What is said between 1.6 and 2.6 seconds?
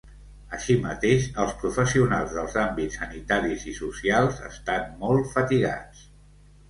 professionals dels